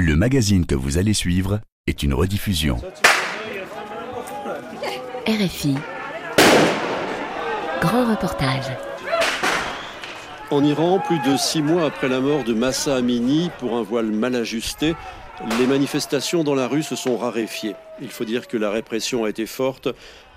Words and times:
Le 0.00 0.14
magazine 0.14 0.64
que 0.64 0.76
vous 0.76 0.96
allez 0.96 1.12
suivre 1.12 1.58
est 1.88 2.04
une 2.04 2.14
rediffusion. 2.14 2.76
RFI. 5.26 5.74
Grand 7.80 8.08
reportage. 8.08 8.66
En 10.52 10.62
Iran, 10.62 11.02
plus 11.04 11.18
de 11.28 11.36
six 11.36 11.62
mois 11.62 11.84
après 11.84 12.08
la 12.08 12.20
mort 12.20 12.44
de 12.44 12.54
Massa 12.54 12.94
Amini 12.94 13.50
pour 13.58 13.76
un 13.76 13.82
voile 13.82 14.12
mal 14.12 14.36
ajusté, 14.36 14.94
les 15.58 15.66
manifestations 15.66 16.44
dans 16.44 16.54
la 16.54 16.68
rue 16.68 16.84
se 16.84 16.94
sont 16.94 17.16
raréfiées. 17.16 17.74
Il 18.00 18.10
faut 18.10 18.24
dire 18.24 18.46
que 18.46 18.56
la 18.56 18.70
répression 18.70 19.24
a 19.24 19.30
été 19.30 19.46
forte. 19.46 19.88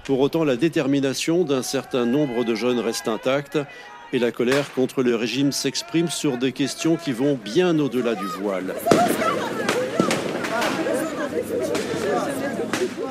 Pour 0.06 0.22
autant, 0.22 0.44
la 0.44 0.56
détermination 0.56 1.44
d'un 1.44 1.62
certain 1.62 2.08
nombre 2.08 2.44
de 2.44 2.56
jeunes 2.56 2.80
reste 2.80 3.08
intacte 3.08 3.60
et 4.14 4.20
la 4.20 4.32
colère 4.32 4.74
contre 4.74 5.04
le 5.04 5.16
régime 5.16 5.52
s'exprime 5.52 6.10
sur 6.10 6.38
des 6.38 6.52
questions 6.52 6.98
qui 6.98 7.12
vont 7.12 7.40
bien 7.44 7.78
au-delà 7.80 8.16
du 8.16 8.26
voile. 8.26 8.74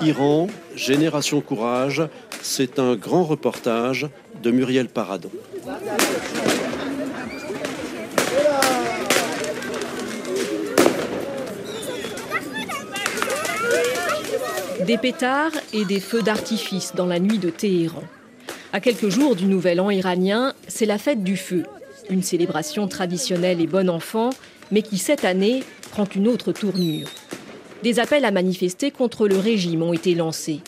Iran, 0.03 0.47
Génération 0.75 1.41
Courage, 1.41 2.03
c'est 2.43 2.79
un 2.79 2.97
grand 2.97 3.25
reportage 3.25 4.09
de 4.43 4.51
Muriel 4.51 4.89
Paradon. 4.89 5.31
Des 14.87 14.99
pétards 14.99 15.53
et 15.73 15.85
des 15.85 16.01
feux 16.01 16.23
d'artifice 16.23 16.95
dans 16.95 17.07
la 17.07 17.21
nuit 17.21 17.39
de 17.39 17.51
Téhéran. 17.51 18.03
À 18.73 18.81
quelques 18.81 19.09
jours 19.09 19.37
du 19.37 19.45
Nouvel 19.45 19.81
An 19.81 19.91
iranien, 19.91 20.55
c'est 20.67 20.87
la 20.87 20.97
fête 20.97 21.23
du 21.23 21.37
feu, 21.37 21.65
une 22.09 22.23
célébration 22.23 22.89
traditionnelle 22.89 23.61
et 23.61 23.67
bon 23.67 23.91
enfant, 23.91 24.31
mais 24.71 24.83
qui 24.83 24.99
cette 24.99 25.25
année 25.25 25.63
prend 25.91 26.07
une 26.15 26.27
autre 26.27 26.53
tournure. 26.53 27.09
Des 27.83 27.99
appels 27.99 28.27
à 28.27 28.31
manifester 28.31 28.91
contre 28.91 29.27
le 29.27 29.39
régime 29.39 29.83
ont 29.83 29.95
été 29.95 30.15
lancés. 30.15 30.61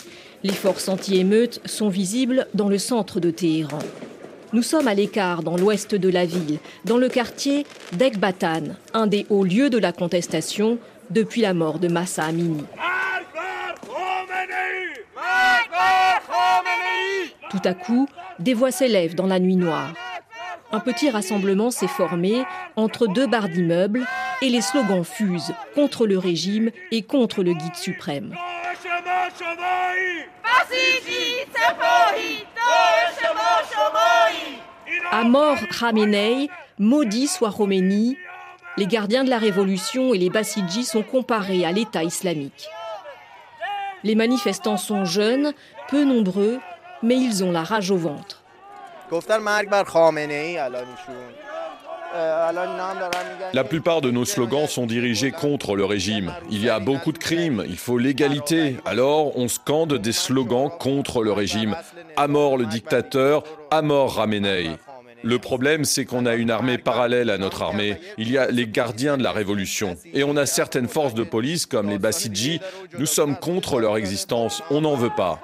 Les 0.42 0.52
forces 0.52 0.88
anti-émeutes 0.88 1.60
sont 1.66 1.90
visibles 1.90 2.46
dans 2.54 2.68
le 2.68 2.78
centre 2.78 3.20
de 3.20 3.30
Téhéran. 3.30 3.80
Nous 4.54 4.62
sommes 4.62 4.88
à 4.88 4.94
l'écart 4.94 5.42
dans 5.42 5.56
l'ouest 5.56 5.94
de 5.94 6.08
la 6.08 6.24
ville, 6.24 6.58
dans 6.84 6.96
le 6.96 7.08
quartier 7.08 7.66
d'Ekbatan, 7.92 8.62
un 8.94 9.06
des 9.06 9.26
hauts 9.28 9.44
lieux 9.44 9.70
de 9.70 9.78
la 9.78 9.92
contestation 9.92 10.78
depuis 11.10 11.42
la 11.42 11.52
mort 11.52 11.78
de 11.78 11.88
Massa 11.88 12.24
Amini. 12.24 12.64
Tout 17.50 17.60
à 17.64 17.74
coup, 17.74 18.08
des 18.38 18.54
voix 18.54 18.70
s'élèvent 18.70 19.14
dans 19.14 19.26
la 19.26 19.38
nuit 19.38 19.56
noire. 19.56 19.92
Un 20.72 20.80
petit 20.80 21.10
rassemblement 21.10 21.70
s'est 21.70 21.86
formé 21.86 22.44
entre 22.76 23.06
deux 23.06 23.26
barres 23.26 23.50
d'immeubles 23.50 24.06
et 24.42 24.48
les 24.48 24.60
slogans 24.60 25.04
fusent 25.04 25.54
contre 25.74 26.06
le 26.06 26.18
régime 26.18 26.70
et 26.90 27.02
contre 27.02 27.42
le 27.42 27.54
guide 27.54 27.76
suprême. 27.76 28.34
À 35.12 35.24
mort 35.24 35.58
Khamenei, 35.78 36.50
maudit 36.78 37.28
soit 37.28 37.52
Khomeini, 37.52 38.18
les 38.76 38.86
gardiens 38.86 39.22
de 39.22 39.30
la 39.30 39.38
révolution 39.38 40.12
et 40.12 40.18
les 40.18 40.30
Bassidji 40.30 40.84
sont 40.84 41.02
comparés 41.02 41.64
à 41.64 41.70
l'État 41.70 42.02
islamique. 42.02 42.68
Les 44.02 44.16
manifestants 44.16 44.76
sont 44.76 45.04
jeunes, 45.04 45.52
peu 45.88 46.04
nombreux, 46.04 46.58
mais 47.02 47.16
ils 47.16 47.44
ont 47.44 47.52
la 47.52 47.62
rage 47.62 47.92
au 47.92 47.96
ventre. 47.96 48.42
La 53.52 53.64
plupart 53.64 54.00
de 54.00 54.10
nos 54.10 54.24
slogans 54.24 54.66
sont 54.66 54.86
dirigés 54.86 55.30
contre 55.30 55.76
le 55.76 55.84
régime. 55.84 56.32
Il 56.50 56.62
y 56.62 56.68
a 56.68 56.78
beaucoup 56.78 57.12
de 57.12 57.18
crimes, 57.18 57.64
il 57.66 57.76
faut 57.76 57.98
l'égalité. 57.98 58.76
Alors 58.84 59.36
on 59.38 59.48
scande 59.48 59.94
des 59.98 60.12
slogans 60.12 60.70
contre 60.70 61.22
le 61.22 61.32
régime. 61.32 61.76
À 62.16 62.28
mort 62.28 62.56
le 62.56 62.66
dictateur, 62.66 63.44
à 63.70 63.82
mort 63.82 64.16
Ramenei. 64.16 64.70
Le 65.24 65.38
problème, 65.38 65.84
c'est 65.84 66.04
qu'on 66.04 66.26
a 66.26 66.34
une 66.34 66.50
armée 66.50 66.78
parallèle 66.78 67.30
à 67.30 67.38
notre 67.38 67.62
armée. 67.62 67.96
Il 68.18 68.30
y 68.30 68.38
a 68.38 68.50
les 68.50 68.66
gardiens 68.66 69.16
de 69.16 69.22
la 69.22 69.30
révolution. 69.30 69.96
Et 70.12 70.24
on 70.24 70.36
a 70.36 70.46
certaines 70.46 70.88
forces 70.88 71.14
de 71.14 71.22
police, 71.22 71.64
comme 71.64 71.88
les 71.88 71.98
Bassidji. 71.98 72.60
Nous 72.98 73.06
sommes 73.06 73.36
contre 73.36 73.78
leur 73.78 73.96
existence. 73.96 74.62
On 74.70 74.80
n'en 74.80 74.96
veut 74.96 75.12
pas. 75.16 75.40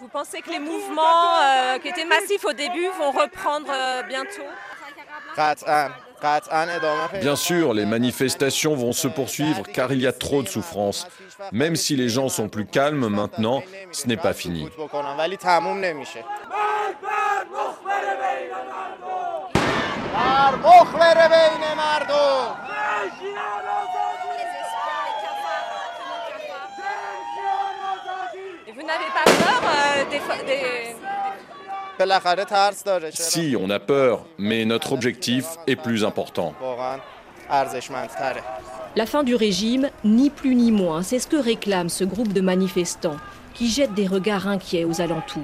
Vous 0.00 0.08
pensez 0.08 0.40
que 0.40 0.50
les 0.50 0.58
mouvements 0.58 1.36
euh, 1.42 1.78
qui 1.78 1.88
étaient 1.88 2.06
massifs 2.06 2.44
au 2.46 2.54
début 2.54 2.86
vont 2.98 3.10
reprendre 3.10 3.70
euh, 3.70 4.02
bientôt 4.04 4.42
Bien 7.20 7.36
sûr, 7.36 7.74
les 7.74 7.84
manifestations 7.84 8.74
vont 8.74 8.92
se 8.92 9.08
poursuivre 9.08 9.62
car 9.62 9.92
il 9.92 10.00
y 10.00 10.06
a 10.06 10.12
trop 10.12 10.42
de 10.42 10.48
souffrance. 10.48 11.06
Même 11.52 11.76
si 11.76 11.96
les 11.96 12.08
gens 12.08 12.28
sont 12.30 12.48
plus 12.48 12.66
calmes 12.66 13.08
maintenant, 13.08 13.62
ce 13.92 14.06
n'est 14.06 14.16
pas 14.16 14.32
fini. 14.32 14.68
Et 28.66 28.72
vous 28.72 28.82
n'avez 28.82 29.04
pas 29.12 29.24
peur. 29.24 29.59
Si, 33.12 33.56
on 33.58 33.70
a 33.70 33.78
peur, 33.78 34.24
mais 34.38 34.64
notre 34.64 34.92
objectif 34.92 35.46
est 35.66 35.76
plus 35.76 36.04
important. 36.04 36.54
La 38.96 39.06
fin 39.06 39.22
du 39.22 39.34
régime, 39.34 39.90
ni 40.04 40.30
plus 40.30 40.54
ni 40.54 40.72
moins, 40.72 41.02
c'est 41.02 41.18
ce 41.18 41.26
que 41.26 41.36
réclame 41.36 41.88
ce 41.88 42.04
groupe 42.04 42.32
de 42.32 42.40
manifestants 42.40 43.16
qui 43.54 43.68
jettent 43.68 43.94
des 43.94 44.06
regards 44.06 44.48
inquiets 44.48 44.84
aux 44.84 45.00
alentours. 45.00 45.42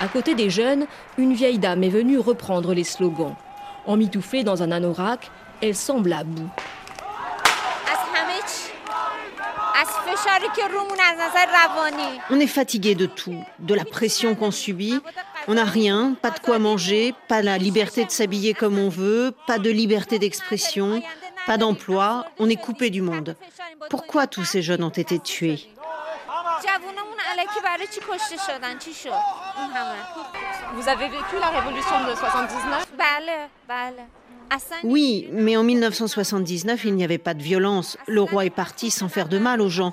À 0.00 0.06
côté 0.06 0.34
des 0.34 0.48
jeunes, 0.48 0.86
une 1.16 1.34
vieille 1.34 1.58
dame 1.58 1.82
est 1.82 1.88
venue 1.88 2.18
reprendre 2.18 2.72
les 2.72 2.84
slogans. 2.84 3.34
Emmitouflée 3.86 4.44
dans 4.44 4.62
un 4.62 4.70
anorak, 4.70 5.30
elle 5.60 5.74
semble 5.74 6.12
à 6.12 6.22
bout. 6.22 6.48
On 12.30 12.40
est 12.40 12.46
fatigué 12.46 12.94
de 12.94 13.06
tout, 13.06 13.42
de 13.58 13.74
la 13.74 13.84
pression 13.84 14.34
qu'on 14.34 14.50
subit. 14.50 15.00
On 15.46 15.54
n'a 15.54 15.64
rien, 15.64 16.14
pas 16.20 16.30
de 16.30 16.38
quoi 16.38 16.58
manger, 16.58 17.14
pas 17.28 17.42
la 17.42 17.58
liberté 17.58 18.04
de 18.04 18.10
s'habiller 18.10 18.54
comme 18.54 18.78
on 18.78 18.88
veut, 18.88 19.32
pas 19.46 19.58
de 19.58 19.70
liberté 19.70 20.18
d'expression, 20.18 21.02
pas 21.46 21.56
d'emploi. 21.56 22.26
On 22.38 22.48
est 22.48 22.56
coupé 22.56 22.90
du 22.90 23.02
monde. 23.02 23.36
Pourquoi 23.90 24.26
tous 24.26 24.44
ces 24.44 24.62
jeunes 24.62 24.84
ont 24.84 24.90
été 24.90 25.18
tués? 25.18 25.68
Vous 30.74 30.88
avez 30.88 31.08
vécu 31.08 31.36
la 31.40 31.48
révolution 31.48 32.04
de 32.08 32.14
79 32.14 32.86
Oui, 34.84 35.28
mais 35.32 35.56
en 35.56 35.62
1979, 35.62 36.84
il 36.84 36.94
n'y 36.94 37.04
avait 37.04 37.18
pas 37.18 37.34
de 37.34 37.42
violence. 37.42 37.98
Le 38.06 38.22
roi 38.22 38.44
est 38.44 38.50
parti 38.50 38.90
sans 38.90 39.08
faire 39.08 39.28
de 39.28 39.38
mal 39.38 39.60
aux 39.60 39.68
gens. 39.68 39.92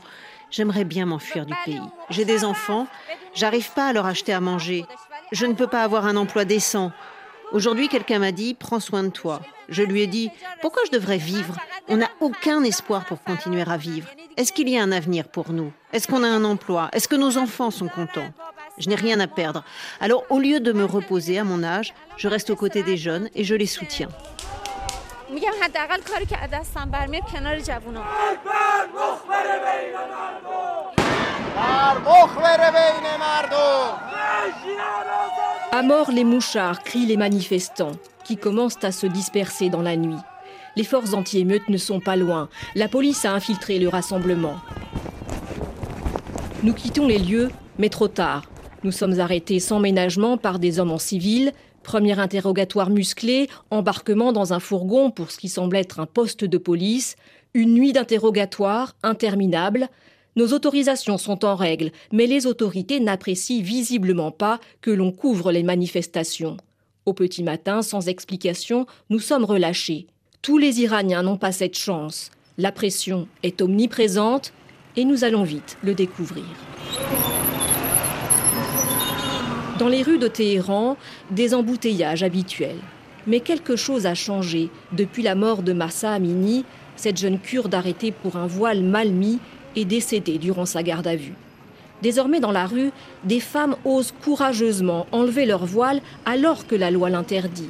J'aimerais 0.52 0.86
bien 0.86 1.06
m'enfuir 1.06 1.46
du 1.46 1.54
pays. 1.66 1.82
J'ai 2.10 2.26
des 2.26 2.46
enfants, 2.46 2.88
j'arrive 3.34 3.72
pas 3.72 3.88
à 3.88 3.94
leur 3.94 4.06
acheter 4.06 4.34
à 4.34 4.40
manger. 4.40 4.86
Je 5.32 5.46
ne 5.46 5.54
peux 5.54 5.68
pas 5.68 5.84
avoir 5.84 6.06
un 6.06 6.16
emploi 6.16 6.46
décent. 6.46 6.92
Aujourd'hui, 7.52 7.88
quelqu'un 7.88 8.20
m'a 8.20 8.32
dit 8.32 8.54
Prends 8.54 8.80
soin 8.80 9.04
de 9.04 9.10
toi. 9.10 9.42
Je 9.70 9.84
lui 9.84 10.02
ai 10.02 10.08
dit 10.08 10.32
Pourquoi 10.62 10.82
je 10.86 10.92
devrais 10.92 11.18
vivre? 11.18 11.56
On 11.88 11.98
n'a 11.98 12.10
aucun 12.20 12.64
espoir 12.64 13.06
pour 13.06 13.22
continuer 13.24 13.64
à 13.68 13.78
vivre. 13.78 14.08
Est-ce 14.38 14.52
qu'il 14.52 14.68
y 14.68 14.78
a 14.78 14.84
un 14.84 14.92
avenir 14.92 15.28
pour 15.28 15.52
nous? 15.52 15.72
Est-ce 15.94 16.08
qu'on 16.08 16.24
a 16.24 16.28
un 16.28 16.44
emploi? 16.44 16.90
Est-ce 16.92 17.08
que 17.08 17.16
nos 17.16 17.38
enfants 17.38 17.72
sont 17.72 17.88
contents? 17.88 18.34
Je 18.78 18.90
n'ai 18.90 18.96
rien 18.96 19.20
à 19.20 19.28
perdre. 19.28 19.64
Alors, 20.02 20.26
au 20.30 20.40
lieu 20.40 20.60
de 20.60 20.74
me 20.74 20.84
reposer 20.84 21.40
à 21.40 21.44
mon 21.44 21.64
âge, 21.64 21.94
je 22.18 22.28
reste 22.28 22.50
aux 22.50 22.56
côtés 22.56 22.84
des 22.84 22.98
jeunes 22.98 23.30
et 23.36 23.44
je 23.44 23.56
les 23.56 23.68
soutiens. 23.68 24.10
À 35.78 35.82
mort 35.82 36.10
les 36.10 36.24
mouchards, 36.24 36.84
crient 36.84 37.06
les 37.06 37.18
manifestants, 37.18 37.92
qui 38.24 38.38
commencent 38.38 38.82
à 38.86 38.94
se 38.94 39.08
disperser 39.08 39.70
dans 39.70 39.82
la 39.82 39.98
nuit. 39.98 40.16
Les 40.78 40.86
forces 40.86 41.14
anti-émeutes 41.14 41.68
ne 41.68 41.76
sont 41.76 42.00
pas 42.00 42.16
loin. 42.16 42.48
La 42.76 42.88
police 42.88 43.26
a 43.26 43.34
infiltré 43.34 43.78
le 43.78 43.90
rassemblement. 43.90 44.56
Nous 46.64 46.72
quittons 46.72 47.08
les 47.08 47.20
lieux, 47.20 47.52
mais 47.78 47.90
trop 47.90 48.08
tard. 48.08 48.44
Nous 48.86 48.94
sommes 48.94 49.20
arrêtés 49.20 49.60
sans 49.60 49.82
ménagement 49.82 50.38
par 50.38 50.60
des 50.60 50.80
hommes 50.80 50.94
en 50.94 50.98
civil. 50.98 51.52
Premier 51.84 52.18
interrogatoire 52.20 52.90
musclé, 52.90 53.50
embarquement 53.70 54.32
dans 54.32 54.54
un 54.54 54.62
fourgon 54.62 55.12
pour 55.12 55.30
ce 55.30 55.38
qui 55.38 55.50
semble 55.50 55.76
être 55.76 56.00
un 56.00 56.06
poste 56.06 56.46
de 56.46 56.58
police, 56.58 57.18
une 57.54 57.74
nuit 57.74 57.92
d'interrogatoire 57.92 58.96
interminable. 59.04 59.90
Nos 60.38 60.52
autorisations 60.52 61.18
sont 61.18 61.46
en 61.46 61.56
règle, 61.56 61.92
mais 62.12 62.28
les 62.28 62.46
autorités 62.46 63.00
n'apprécient 63.00 63.64
visiblement 63.64 64.32
pas 64.32 64.60
que 64.82 64.92
l'on 64.92 65.14
couvre 65.14 65.54
les 65.54 65.64
manifestations. 65.64 66.58
Au 67.06 67.14
petit 67.14 67.42
matin, 67.42 67.82
sans 67.82 68.10
explication, 68.10 68.86
nous 69.10 69.20
sommes 69.20 69.46
relâchés. 69.46 70.08
Tous 70.42 70.58
les 70.58 70.82
Iraniens 70.82 71.24
n'ont 71.24 71.38
pas 71.38 71.54
cette 71.54 71.78
chance. 71.78 72.32
La 72.58 72.74
pression 72.74 73.30
est 73.44 73.62
omniprésente 73.62 74.52
et 74.98 75.06
nous 75.06 75.24
allons 75.24 75.44
vite 75.44 75.78
le 75.82 75.94
découvrir. 75.94 76.44
Dans 79.80 79.88
les 79.88 80.04
rues 80.04 80.20
de 80.20 80.28
Téhéran, 80.28 80.98
des 81.32 81.54
embouteillages 81.54 82.24
habituels. 82.24 82.80
Mais 83.26 83.40
quelque 83.40 83.78
chose 83.78 84.06
a 84.06 84.16
changé 84.16 84.70
depuis 84.92 85.24
la 85.24 85.36
mort 85.36 85.64
de 85.64 85.72
Massa 85.72 86.12
Amini, 86.12 86.66
cette 86.98 87.18
jeune 87.18 87.40
kurde 87.40 87.74
arrêtée 87.74 88.12
pour 88.12 88.36
un 88.36 88.48
voile 88.48 88.84
mal 88.84 89.12
mis 89.12 89.40
et 89.76 89.86
décédée 89.86 90.38
durant 90.38 90.66
sa 90.66 90.84
garde 90.84 91.08
à 91.08 91.16
vue. 91.16 91.34
Désormais 92.02 92.40
dans 92.40 92.52
la 92.52 92.66
rue, 92.66 92.92
des 93.24 93.40
femmes 93.40 93.76
osent 93.86 94.14
courageusement 94.24 95.08
enlever 95.12 95.46
leur 95.46 95.66
voile 95.66 96.02
alors 96.26 96.68
que 96.68 96.76
la 96.76 96.92
loi 96.92 97.10
l'interdit. 97.10 97.70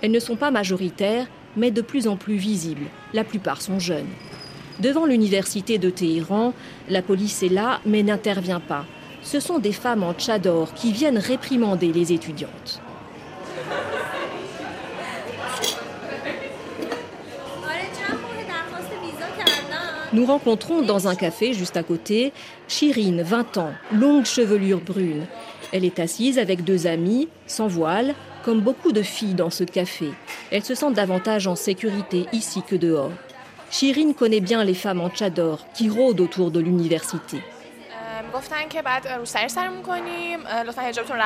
Elles 0.00 0.10
ne 0.10 0.20
sont 0.20 0.36
pas 0.36 0.50
majoritaires, 0.50 1.26
mais 1.56 1.70
de 1.70 1.82
plus 1.82 2.08
en 2.08 2.16
plus 2.16 2.36
visibles. 2.36 2.86
La 3.12 3.24
plupart 3.24 3.62
sont 3.62 3.78
jeunes. 3.78 4.08
Devant 4.80 5.06
l'université 5.06 5.78
de 5.78 5.90
Téhéran, 5.90 6.54
la 6.88 7.02
police 7.02 7.42
est 7.42 7.48
là 7.48 7.80
mais 7.84 8.02
n'intervient 8.02 8.60
pas. 8.60 8.86
Ce 9.22 9.40
sont 9.40 9.58
des 9.58 9.72
femmes 9.72 10.04
en 10.04 10.14
tchador 10.14 10.72
qui 10.74 10.92
viennent 10.92 11.18
réprimander 11.18 11.92
les 11.92 12.12
étudiantes. 12.12 12.80
Nous 20.14 20.24
rencontrons 20.24 20.80
dans 20.80 21.06
un 21.06 21.14
café 21.14 21.52
juste 21.52 21.76
à 21.76 21.82
côté 21.82 22.32
Chirine, 22.66 23.22
20 23.22 23.58
ans, 23.58 23.72
longue 23.92 24.24
chevelure 24.24 24.80
brune. 24.80 25.26
Elle 25.72 25.84
est 25.84 25.98
assise 25.98 26.38
avec 26.38 26.64
deux 26.64 26.86
amis, 26.86 27.28
sans 27.46 27.68
voile, 27.68 28.14
comme 28.42 28.60
beaucoup 28.60 28.92
de 28.92 29.02
filles 29.02 29.34
dans 29.34 29.50
ce 29.50 29.64
café. 29.64 30.10
Elle 30.50 30.64
se 30.64 30.74
sent 30.74 30.92
davantage 30.92 31.46
en 31.46 31.56
sécurité 31.56 32.24
ici 32.32 32.62
que 32.66 32.74
dehors. 32.74 33.12
Chirine 33.70 34.14
connaît 34.14 34.40
bien 34.40 34.64
les 34.64 34.72
femmes 34.72 35.02
en 35.02 35.10
tchador 35.10 35.66
qui 35.74 35.90
rôdent 35.90 36.20
autour 36.20 36.50
de 36.50 36.60
l'université. 36.60 37.42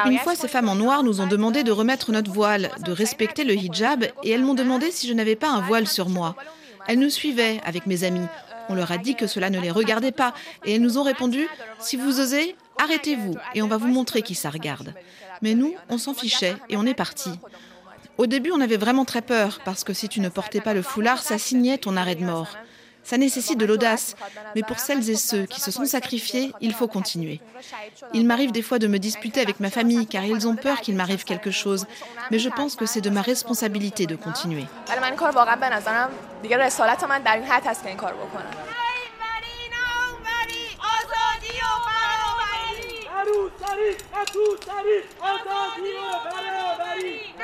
Une 0.07 0.19
fois, 0.19 0.35
ces 0.35 0.49
femmes 0.49 0.69
en 0.69 0.75
noir 0.75 1.05
nous 1.05 1.21
ont 1.21 1.27
demandé 1.29 1.63
de 1.63 1.71
remettre 1.71 2.11
notre 2.11 2.33
voile, 2.33 2.71
de 2.85 2.91
respecter 2.91 3.45
le 3.45 3.55
hijab, 3.55 4.05
et 4.25 4.31
elles 4.31 4.43
m'ont 4.43 4.55
demandé 4.55 4.91
si 4.91 5.07
je 5.07 5.13
n'avais 5.13 5.37
pas 5.37 5.51
un 5.51 5.61
voile 5.61 5.87
sur 5.87 6.09
moi. 6.09 6.35
Elles 6.89 6.99
nous 6.99 7.11
suivaient 7.11 7.61
avec 7.65 7.87
mes 7.87 8.03
amis. 8.03 8.27
On 8.69 8.75
leur 8.75 8.93
a 8.93 8.99
dit 8.99 9.15
que 9.15 9.27
cela 9.27 9.51
ne 9.51 9.61
les 9.61 9.71
regardait 9.71 10.13
pas 10.13 10.35
et 10.65 10.75
elles 10.75 10.81
nous 10.81 10.99
ont 10.99 11.03
répondu 11.03 11.47
Si 11.81 11.97
vous 11.97 12.21
osez, 12.21 12.57
arrêtez-vous 12.79 13.35
et 13.55 13.63
on 13.63 13.69
va 13.69 13.77
vous 13.77 13.89
montrer 13.89 14.23
qui 14.23 14.35
ça 14.35 14.51
regarde. 14.51 14.95
Mais 15.41 15.55
nous, 15.55 15.75
on 15.89 15.99
s'en 15.99 16.15
fichait 16.15 16.57
et 16.69 16.77
on 16.77 16.87
est 16.87 16.95
parti. 16.95 17.31
Au 18.19 18.27
début, 18.27 18.53
on 18.53 18.61
avait 18.61 18.77
vraiment 18.77 19.05
très 19.05 19.23
peur 19.23 19.61
parce 19.65 19.85
que 19.85 19.93
si 19.93 20.09
tu 20.09 20.21
ne 20.21 20.29
portais 20.29 20.61
pas 20.61 20.75
le 20.75 20.83
foulard, 20.83 21.23
ça 21.23 21.39
signait 21.39 21.79
ton 21.79 21.97
arrêt 21.97 22.15
de 22.15 22.25
mort. 22.25 22.57
Ça 23.05 23.19
nécessite 23.19 23.59
de 23.59 23.67
l'audace, 23.67 24.15
mais 24.55 24.63
pour 24.63 24.79
celles 24.79 25.11
et 25.11 25.17
ceux 25.17 25.47
qui 25.47 25.61
se 25.61 25.71
sont 25.71 25.85
sacrifiés, 25.85 26.53
il 26.61 26.73
faut 26.73 26.89
continuer. 26.89 27.41
Il 28.15 28.27
m'arrive 28.27 28.53
des 28.53 28.63
fois 28.63 28.79
de 28.79 28.87
me 28.87 28.99
disputer 28.99 29.41
avec 29.41 29.61
ma 29.61 29.71
famille 29.71 30.07
car 30.07 30.25
ils 30.25 30.47
ont 30.47 30.57
peur 30.57 30.81
qu'il 30.81 30.97
m'arrive 30.97 31.25
quelque 31.25 31.51
chose, 31.51 31.87
mais 32.31 32.39
je 32.39 32.49
pense 32.49 32.77
que 32.77 32.87
c'est 32.87 33.01
de 33.01 33.11
ma 33.11 33.23
responsabilité 33.23 34.07
de 34.07 34.17
continuer. 34.17 34.67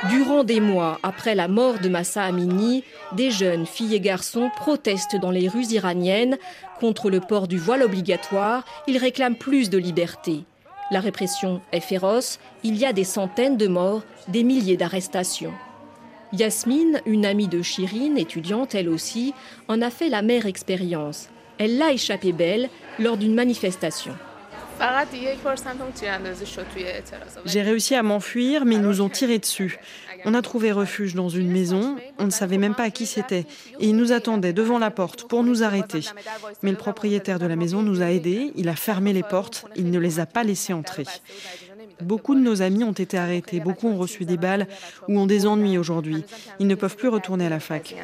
Durant 0.07 0.45
des 0.45 0.61
mois 0.61 1.01
après 1.03 1.35
la 1.35 1.49
mort 1.49 1.81
de 1.81 1.89
Massa 1.89 2.23
Amini, 2.23 2.85
des 3.17 3.33
jeunes 3.33 3.67
filles 3.67 3.97
et 3.97 4.01
garçons 4.01 4.49
protestent 4.55 5.17
dans 5.17 5.33
les 5.33 5.49
rues 5.49 5.67
iraniennes 5.73 6.39
contre 6.79 7.11
le 7.11 7.19
port 7.19 7.49
du 7.49 7.59
voile 7.59 7.83
obligatoire. 7.83 8.65
Ils 8.87 8.97
réclament 8.97 9.35
plus 9.35 9.71
de 9.71 9.79
liberté. 9.79 10.45
La 10.93 11.01
répression 11.01 11.61
est 11.73 11.81
féroce. 11.81 12.39
Il 12.63 12.77
y 12.77 12.87
a 12.87 12.93
des 12.93 13.03
centaines 13.03 13.57
de 13.57 13.67
morts, 13.67 14.03
des 14.29 14.45
milliers 14.45 14.77
d'arrestations. 14.77 15.53
Yasmine, 16.33 17.03
une 17.05 17.27
amie 17.27 17.49
de 17.49 17.61
Chirine, 17.61 18.19
étudiante 18.19 18.77
elle 18.77 18.89
aussi, 18.89 19.35
en 19.67 19.83
a 19.83 19.91
fait 19.91 20.09
la 20.09 20.23
mère 20.23 20.47
expérience. 20.47 21.29
Elle 21.59 21.77
l'a 21.77 21.93
échappé 21.93 22.31
belle 22.31 22.71
lors 23.01 23.17
d'une 23.17 23.35
manifestation. 23.35 24.15
J'ai 27.45 27.63
réussi 27.63 27.95
à 27.95 28.03
m'enfuir, 28.03 28.65
mais 28.65 28.77
ils 28.77 28.81
nous 28.81 29.01
ont 29.01 29.09
tiré 29.09 29.39
dessus. 29.39 29.79
On 30.25 30.35
a 30.35 30.43
trouvé 30.43 30.73
refuge 30.73 31.15
dans 31.15 31.29
une 31.29 31.51
maison, 31.51 31.97
on 32.19 32.25
ne 32.25 32.31
savait 32.31 32.59
même 32.59 32.75
pas 32.75 32.85
à 32.85 32.91
qui 32.91 33.07
c'était, 33.07 33.47
et 33.81 33.89
ils 33.89 33.97
nous 33.97 34.13
attendaient 34.13 34.53
devant 34.53 34.79
la 34.79 34.91
porte 34.91 35.29
pour 35.29 35.45
nous 35.45 35.63
arrêter. 35.63 36.01
Mais 36.63 36.71
le 36.71 36.77
propriétaire 36.77 37.39
de 37.39 37.47
la 37.47 37.57
maison 37.57 37.83
nous 37.83 38.03
a 38.03 38.11
aidés, 38.11 38.53
il 38.57 38.69
a 38.69 38.77
fermé 38.77 39.13
les 39.13 39.23
portes, 39.23 39.67
il 39.77 39.91
ne 39.91 39.99
les 39.99 40.21
a 40.21 40.27
pas 40.27 40.45
laissés 40.45 40.73
entrer. 40.73 41.05
Beaucoup 42.01 42.35
de 42.35 42.41
nos 42.41 42.63
amis 42.63 42.85
ont 42.85 42.93
été 42.93 43.19
arrêtés, 43.19 43.61
beaucoup 43.61 43.89
ont 43.89 43.97
reçu 43.97 44.25
des 44.25 44.37
balles 44.37 44.67
ou 45.09 45.19
ont 45.19 45.27
des 45.27 45.47
ennuis 45.47 45.79
aujourd'hui. 45.79 46.25
Ils 46.61 46.67
ne 46.67 46.75
peuvent 46.75 46.97
plus 46.97 47.09
retourner 47.09 47.47
à 47.47 47.49
la 47.49 47.61
fac. 47.61 47.95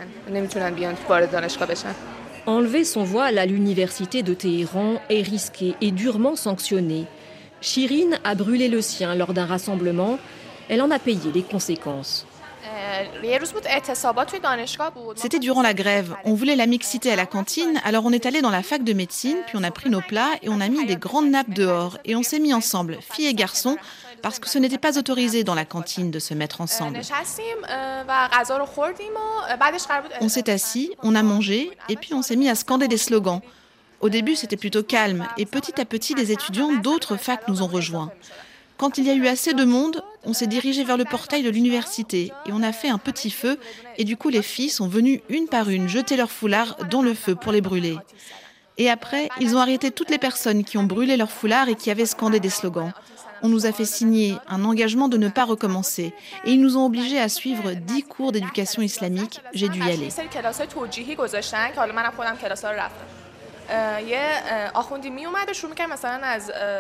Enlever 2.46 2.84
son 2.84 3.04
voile 3.04 3.38
à 3.38 3.46
l'université 3.46 4.22
de 4.22 4.34
Téhéran 4.34 5.00
est 5.08 5.22
risqué 5.22 5.74
et 5.80 5.90
durement 5.90 6.36
sanctionné. 6.36 7.06
Chirine 7.62 8.18
a 8.22 8.34
brûlé 8.34 8.68
le 8.68 8.82
sien 8.82 9.14
lors 9.14 9.32
d'un 9.32 9.46
rassemblement. 9.46 10.18
Elle 10.68 10.82
en 10.82 10.90
a 10.90 10.98
payé 10.98 11.32
les 11.34 11.42
conséquences. 11.42 12.26
C'était 15.16 15.38
durant 15.38 15.62
la 15.62 15.74
grève. 15.74 16.14
On 16.24 16.34
voulait 16.34 16.56
la 16.56 16.66
mixité 16.66 17.10
à 17.10 17.16
la 17.16 17.26
cantine, 17.26 17.80
alors 17.82 18.04
on 18.04 18.12
est 18.12 18.26
allé 18.26 18.42
dans 18.42 18.50
la 18.50 18.62
fac 18.62 18.84
de 18.84 18.92
médecine, 18.92 19.38
puis 19.46 19.56
on 19.58 19.64
a 19.64 19.70
pris 19.70 19.88
nos 19.88 20.00
plats 20.02 20.32
et 20.42 20.50
on 20.50 20.60
a 20.60 20.68
mis 20.68 20.84
des 20.84 20.96
grandes 20.96 21.30
nappes 21.30 21.50
dehors. 21.50 21.98
Et 22.04 22.14
on 22.14 22.22
s'est 22.22 22.40
mis 22.40 22.52
ensemble, 22.52 22.98
filles 23.00 23.28
et 23.28 23.34
garçons, 23.34 23.76
parce 24.24 24.38
que 24.38 24.48
ce 24.48 24.58
n'était 24.58 24.78
pas 24.78 24.98
autorisé 24.98 25.44
dans 25.44 25.54
la 25.54 25.66
cantine 25.66 26.10
de 26.10 26.18
se 26.18 26.32
mettre 26.32 26.62
ensemble. 26.62 26.98
On 30.22 30.28
s'est 30.30 30.48
assis, 30.48 30.92
on 31.02 31.14
a 31.14 31.22
mangé, 31.22 31.70
et 31.90 31.96
puis 31.96 32.14
on 32.14 32.22
s'est 32.22 32.36
mis 32.36 32.48
à 32.48 32.54
scander 32.54 32.88
des 32.88 32.96
slogans. 32.96 33.42
Au 34.00 34.08
début, 34.08 34.34
c'était 34.34 34.56
plutôt 34.56 34.82
calme, 34.82 35.28
et 35.36 35.44
petit 35.44 35.78
à 35.78 35.84
petit, 35.84 36.14
des 36.14 36.32
étudiants 36.32 36.72
d'autres 36.72 37.18
facs 37.18 37.46
nous 37.48 37.60
ont 37.60 37.66
rejoints. 37.66 38.12
Quand 38.78 38.96
il 38.96 39.04
y 39.04 39.10
a 39.10 39.14
eu 39.14 39.26
assez 39.26 39.52
de 39.52 39.64
monde, 39.64 40.02
on 40.24 40.32
s'est 40.32 40.46
dirigé 40.46 40.84
vers 40.84 40.96
le 40.96 41.04
portail 41.04 41.42
de 41.42 41.50
l'université 41.50 42.32
et 42.46 42.52
on 42.52 42.62
a 42.62 42.72
fait 42.72 42.88
un 42.88 42.98
petit 42.98 43.30
feu 43.30 43.58
et 43.98 44.04
du 44.04 44.16
coup 44.16 44.30
les 44.30 44.42
filles 44.42 44.70
sont 44.70 44.88
venues 44.88 45.20
une 45.28 45.46
par 45.46 45.68
une 45.68 45.86
jeter 45.86 46.16
leurs 46.16 46.30
foulards 46.30 46.76
dans 46.90 47.02
le 47.02 47.14
feu 47.14 47.36
pour 47.36 47.52
les 47.52 47.60
brûler. 47.60 47.96
Et 48.76 48.90
après, 48.90 49.28
ils 49.40 49.54
ont 49.54 49.60
arrêté 49.60 49.92
toutes 49.92 50.10
les 50.10 50.18
personnes 50.18 50.64
qui 50.64 50.78
ont 50.78 50.82
brûlé 50.82 51.16
leurs 51.16 51.30
foulards 51.30 51.68
et 51.68 51.76
qui 51.76 51.90
avaient 51.90 52.06
scandé 52.06 52.40
des 52.40 52.50
slogans. 52.50 52.92
On 53.44 53.48
nous 53.48 53.66
a 53.66 53.72
fait 53.72 53.84
signer 53.84 54.38
un 54.48 54.64
engagement 54.64 55.06
de 55.06 55.18
ne 55.18 55.28
pas 55.28 55.44
recommencer 55.44 56.14
et 56.46 56.52
ils 56.52 56.60
nous 56.62 56.78
ont 56.78 56.86
obligés 56.86 57.20
à 57.20 57.28
suivre 57.28 57.72
dix 57.72 58.02
cours 58.02 58.32
d'éducation 58.32 58.80
islamique. 58.80 59.42
J'ai 59.52 59.68
dû 59.68 59.80
y 59.80 59.82
aller. 59.82 60.08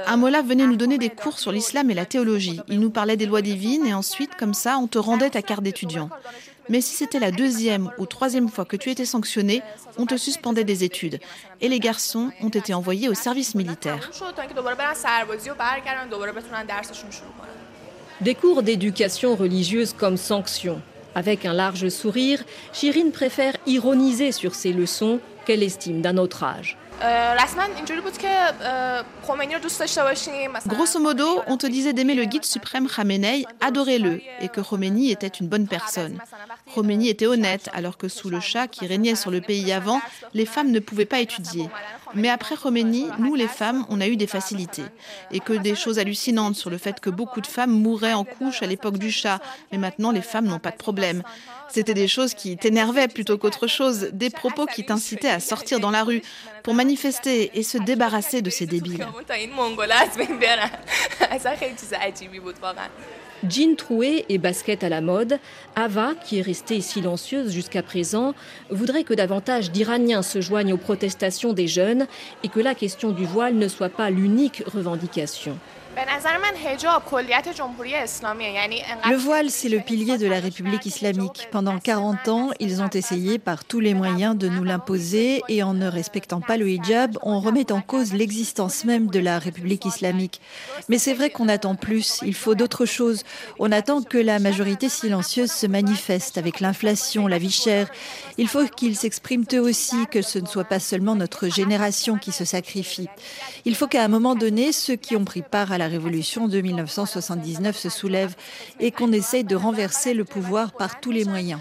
Un 0.06 0.16
mollah 0.16 0.40
venait 0.40 0.66
nous 0.66 0.76
donner 0.76 0.96
des 0.96 1.10
cours 1.10 1.38
sur 1.38 1.52
l'islam 1.52 1.90
et 1.90 1.94
la 1.94 2.06
théologie. 2.06 2.62
Il 2.68 2.80
nous 2.80 2.90
parlait 2.90 3.18
des 3.18 3.26
lois 3.26 3.42
divines 3.42 3.84
et 3.86 3.92
ensuite, 3.92 4.34
comme 4.34 4.54
ça, 4.54 4.78
on 4.78 4.86
te 4.86 4.96
rendait 4.96 5.28
ta 5.30 5.42
carte 5.42 5.62
d'étudiant. 5.62 6.08
Mais 6.68 6.80
si 6.80 6.94
c'était 6.94 7.18
la 7.18 7.30
deuxième 7.30 7.90
ou 7.98 8.06
troisième 8.06 8.48
fois 8.48 8.64
que 8.64 8.76
tu 8.76 8.90
étais 8.90 9.04
sanctionné, 9.04 9.62
on 9.98 10.06
te 10.06 10.16
suspendait 10.16 10.64
des 10.64 10.84
études. 10.84 11.20
Et 11.60 11.68
les 11.68 11.80
garçons 11.80 12.30
ont 12.40 12.48
été 12.48 12.72
envoyés 12.74 13.08
au 13.08 13.14
service 13.14 13.54
militaire. 13.54 14.10
Des 18.20 18.34
cours 18.34 18.62
d'éducation 18.62 19.34
religieuse 19.34 19.92
comme 19.92 20.16
sanction. 20.16 20.80
Avec 21.14 21.44
un 21.44 21.52
large 21.52 21.88
sourire, 21.88 22.42
Chirine 22.72 23.12
préfère 23.12 23.56
ironiser 23.66 24.32
sur 24.32 24.54
ces 24.54 24.72
leçons 24.72 25.20
qu'elle 25.46 25.62
estime 25.62 26.00
d'un 26.00 26.16
autre 26.16 26.42
âge. 26.42 26.76
Grosso 30.66 31.00
modo, 31.00 31.42
on 31.46 31.56
te 31.58 31.66
disait 31.66 31.92
d'aimer 31.92 32.14
le 32.14 32.24
guide 32.24 32.44
suprême 32.44 32.88
Khamenei, 32.88 33.44
adorez-le, 33.60 34.22
et 34.40 34.48
que 34.48 34.62
Khomeini 34.62 35.10
était 35.10 35.26
une 35.26 35.48
bonne 35.48 35.66
personne. 35.66 36.18
Khomeini 36.74 37.10
était 37.10 37.26
honnête, 37.26 37.68
alors 37.74 37.98
que 37.98 38.08
sous 38.08 38.30
le 38.30 38.40
chat 38.40 38.68
qui 38.68 38.86
régnait 38.86 39.16
sur 39.16 39.30
le 39.30 39.42
pays 39.42 39.70
avant, 39.72 40.00
les 40.32 40.46
femmes 40.46 40.70
ne 40.70 40.80
pouvaient 40.80 41.04
pas 41.04 41.20
étudier. 41.20 41.68
Mais 42.14 42.30
après 42.30 42.56
Khomeini, 42.56 43.06
nous 43.18 43.34
les 43.34 43.48
femmes, 43.48 43.84
on 43.90 44.00
a 44.00 44.06
eu 44.06 44.16
des 44.16 44.26
facilités. 44.26 44.84
Et 45.30 45.40
que 45.40 45.52
des 45.52 45.74
choses 45.74 45.98
hallucinantes 45.98 46.56
sur 46.56 46.70
le 46.70 46.78
fait 46.78 47.00
que 47.00 47.10
beaucoup 47.10 47.40
de 47.40 47.46
femmes 47.46 47.72
mouraient 47.72 48.14
en 48.14 48.24
couche 48.24 48.62
à 48.62 48.66
l'époque 48.66 48.98
du 48.98 49.10
chat. 49.10 49.40
Mais 49.72 49.78
maintenant, 49.78 50.10
les 50.10 50.22
femmes 50.22 50.46
n'ont 50.46 50.58
pas 50.58 50.70
de 50.70 50.76
problème. 50.76 51.22
C'était 51.68 51.94
des 51.94 52.08
choses 52.08 52.34
qui 52.34 52.56
t'énervaient 52.56 53.08
plutôt 53.08 53.36
qu'autre 53.36 53.66
chose, 53.66 54.10
des 54.12 54.30
propos 54.30 54.66
qui 54.66 54.84
t'incitaient 54.84 55.30
à 55.30 55.40
sortir 55.40 55.80
dans 55.80 55.90
la 55.90 56.04
rue 56.04 56.22
pour 56.62 56.74
et 57.54 57.62
se 57.62 57.78
débarrasser 57.78 58.42
de 58.42 58.50
ces 58.50 58.66
débiles. 58.66 59.06
Jean 63.48 63.76
troué 63.76 64.24
et 64.28 64.38
basket 64.38 64.84
à 64.84 64.88
la 64.88 65.00
mode, 65.00 65.38
Ava, 65.76 66.12
qui 66.24 66.38
est 66.38 66.42
restée 66.42 66.80
silencieuse 66.80 67.52
jusqu'à 67.52 67.82
présent, 67.82 68.34
voudrait 68.70 69.04
que 69.04 69.12
davantage 69.12 69.70
d'Iraniens 69.70 70.22
se 70.22 70.40
joignent 70.40 70.72
aux 70.72 70.78
protestations 70.78 71.52
des 71.52 71.66
jeunes 71.66 72.06
et 72.42 72.48
que 72.48 72.60
la 72.60 72.74
question 72.74 73.10
du 73.10 73.24
voile 73.24 73.54
ne 73.54 73.68
soit 73.68 73.90
pas 73.90 74.10
l'unique 74.10 74.62
revendication. 74.66 75.58
Le 79.08 79.16
voile, 79.16 79.50
c'est 79.50 79.68
le 79.68 79.80
pilier 79.80 80.18
de 80.18 80.26
la 80.26 80.40
République 80.40 80.86
islamique. 80.86 81.48
Pendant 81.52 81.78
40 81.78 82.28
ans, 82.28 82.50
ils 82.58 82.82
ont 82.82 82.90
essayé 82.90 83.38
par 83.38 83.64
tous 83.64 83.80
les 83.80 83.94
moyens 83.94 84.36
de 84.36 84.48
nous 84.48 84.64
l'imposer 84.64 85.42
et 85.48 85.62
en 85.62 85.74
ne 85.74 85.86
respectant 85.86 86.40
pas 86.40 86.56
le 86.56 86.68
hijab, 86.68 87.16
on 87.22 87.38
remet 87.40 87.70
en 87.70 87.80
cause 87.80 88.12
l'existence 88.12 88.84
même 88.84 89.08
de 89.08 89.20
la 89.20 89.38
République 89.38 89.84
islamique. 89.84 90.40
Mais 90.88 90.98
c'est 90.98 91.14
vrai 91.14 91.30
qu'on 91.30 91.48
attend 91.48 91.76
plus, 91.76 92.20
il 92.22 92.34
faut 92.34 92.54
d'autres 92.54 92.86
choses. 92.86 93.22
On 93.58 93.70
attend 93.70 94.02
que 94.02 94.18
la 94.18 94.38
majorité 94.38 94.88
silencieuse 94.88 95.52
se 95.52 95.66
manifeste 95.66 96.38
avec 96.38 96.60
l'inflation, 96.60 97.26
la 97.26 97.38
vie 97.38 97.50
chère. 97.50 97.88
Il 98.38 98.48
faut 98.48 98.66
qu'ils 98.66 98.96
s'expriment 98.96 99.46
eux 99.52 99.60
aussi, 99.60 100.06
que 100.10 100.22
ce 100.22 100.38
ne 100.38 100.46
soit 100.46 100.64
pas 100.64 100.80
seulement 100.80 101.14
notre 101.14 101.48
génération 101.48 102.18
qui 102.18 102.32
se 102.32 102.44
sacrifie. 102.44 103.08
Il 103.64 103.74
faut 103.74 103.86
qu'à 103.86 104.02
un 104.02 104.08
moment 104.08 104.34
donné, 104.34 104.72
ceux 104.72 104.96
qui 104.96 105.16
ont 105.16 105.24
pris 105.24 105.42
part 105.42 105.72
à 105.72 105.78
la 105.78 105.83
révolution 105.88 106.48
de 106.48 106.60
1979 106.60 107.76
se 107.76 107.88
soulèvent 107.88 108.36
et 108.80 108.90
qu'on 108.90 109.12
essaye 109.12 109.44
de 109.44 109.56
renverser 109.56 110.14
le 110.14 110.24
pouvoir 110.24 110.72
par 110.72 111.00
tous 111.00 111.10
les 111.10 111.24
moyens. 111.24 111.60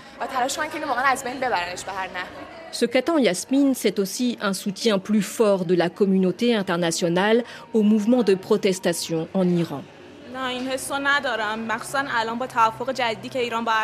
Ce 2.72 2.86
qu'attend 2.86 3.18
Yasmine, 3.18 3.76
c'est 3.76 4.00
aussi 4.00 4.38
un 4.42 4.54
soutien 4.54 4.98
plus 5.00 5.22
fort 5.22 5.66
de 5.66 5.76
la 5.76 5.90
communauté 5.90 6.56
internationale 6.56 7.44
au 7.74 7.84
mouvement 7.84 8.24
de 8.24 8.34
protestation 8.34 9.28
en 9.34 9.48
Iran. 9.48 9.84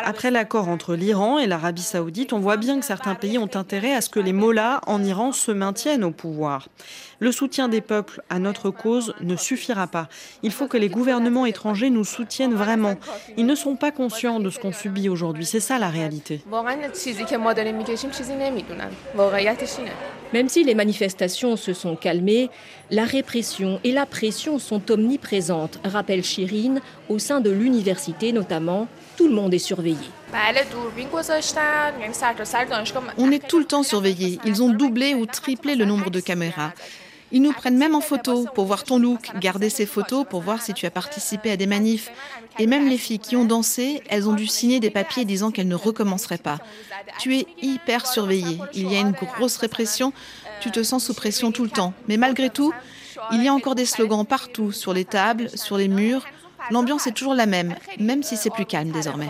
Après 0.04 0.30
l'accord 0.30 0.68
entre 0.68 0.94
l'Iran 0.94 1.38
et 1.38 1.46
l'Arabie 1.46 1.82
saoudite, 1.82 2.32
on 2.32 2.40
voit 2.40 2.56
bien 2.56 2.80
que 2.80 2.84
certains 2.84 3.14
pays 3.14 3.38
ont 3.38 3.50
intérêt 3.54 3.94
à 3.94 4.00
ce 4.00 4.08
que 4.08 4.20
les 4.20 4.32
mollahs 4.32 4.80
en 4.86 5.02
Iran 5.04 5.32
se 5.32 5.52
maintiennent 5.52 6.04
au 6.04 6.10
pouvoir. 6.10 6.68
Le 7.20 7.32
soutien 7.32 7.68
des 7.68 7.80
peuples 7.80 8.22
à 8.30 8.38
notre 8.38 8.70
cause 8.70 9.14
ne 9.20 9.36
suffira 9.36 9.86
pas. 9.86 10.08
Il 10.42 10.52
faut 10.52 10.66
que 10.66 10.76
les 10.76 10.88
gouvernements 10.88 11.46
étrangers 11.46 11.90
nous 11.90 12.04
soutiennent 12.04 12.54
vraiment. 12.54 12.94
Ils 13.36 13.46
ne 13.46 13.54
sont 13.54 13.76
pas 13.76 13.92
conscients 13.92 14.40
de 14.40 14.50
ce 14.50 14.58
qu'on 14.58 14.72
subit 14.72 15.08
aujourd'hui. 15.08 15.46
C'est 15.46 15.60
ça 15.60 15.78
la 15.78 15.88
réalité. 15.88 16.42
Même 20.32 20.48
si 20.48 20.62
les 20.62 20.74
manifestations 20.74 21.56
se 21.56 21.72
sont 21.72 21.96
calmées, 21.96 22.50
la 22.90 23.04
répression 23.04 23.80
et 23.82 23.90
la 23.90 24.06
pression 24.06 24.58
sont 24.58 24.90
omniprésentes, 24.90 25.80
rappelle 25.84 26.22
Chirine, 26.22 26.80
au 27.08 27.18
sein 27.18 27.40
de 27.40 27.50
l'université 27.50 28.32
notamment. 28.32 28.86
Tout 29.16 29.28
le 29.28 29.34
monde 29.34 29.52
est 29.52 29.58
surveillé. 29.58 29.98
On 33.18 33.30
est 33.30 33.46
tout 33.48 33.58
le 33.58 33.64
temps 33.64 33.82
surveillé. 33.82 34.38
Ils 34.46 34.62
ont 34.62 34.70
doublé 34.70 35.14
ou 35.14 35.26
triplé 35.26 35.74
le 35.74 35.84
nombre 35.84 36.10
de 36.10 36.20
caméras. 36.20 36.72
Ils 37.32 37.42
nous 37.42 37.52
prennent 37.52 37.76
même 37.76 37.94
en 37.94 38.00
photo 38.00 38.46
pour 38.54 38.64
voir 38.64 38.84
ton 38.84 38.98
look, 38.98 39.30
garder 39.38 39.70
ces 39.70 39.86
photos 39.86 40.24
pour 40.28 40.40
voir 40.40 40.62
si 40.62 40.74
tu 40.74 40.86
as 40.86 40.90
participé 40.90 41.50
à 41.52 41.56
des 41.56 41.66
manifs. 41.66 42.10
Et 42.58 42.66
même 42.66 42.88
les 42.88 42.98
filles 42.98 43.20
qui 43.20 43.36
ont 43.36 43.44
dansé, 43.44 44.02
elles 44.08 44.28
ont 44.28 44.32
dû 44.32 44.46
signer 44.46 44.80
des 44.80 44.90
papiers 44.90 45.24
disant 45.24 45.50
qu'elles 45.50 45.68
ne 45.68 45.74
recommenceraient 45.74 46.38
pas. 46.38 46.58
Tu 47.18 47.36
es 47.36 47.46
hyper 47.62 48.06
surveillée. 48.06 48.58
Il 48.74 48.90
y 48.90 48.96
a 48.96 49.00
une 49.00 49.12
grosse 49.12 49.56
répression. 49.56 50.12
Tu 50.60 50.70
te 50.70 50.82
sens 50.82 51.04
sous 51.04 51.14
pression 51.14 51.52
tout 51.52 51.64
le 51.64 51.70
temps. 51.70 51.94
Mais 52.08 52.16
malgré 52.16 52.50
tout, 52.50 52.72
il 53.32 53.42
y 53.42 53.48
a 53.48 53.54
encore 53.54 53.74
des 53.74 53.86
slogans 53.86 54.26
partout, 54.26 54.72
sur 54.72 54.92
les 54.92 55.04
tables, 55.04 55.48
sur 55.54 55.76
les 55.76 55.88
murs. 55.88 56.24
L'ambiance 56.70 57.06
est 57.06 57.12
toujours 57.12 57.34
la 57.34 57.46
même, 57.46 57.74
même 57.98 58.22
si 58.22 58.36
c'est 58.36 58.50
plus 58.50 58.66
calme 58.66 58.90
désormais. 58.90 59.28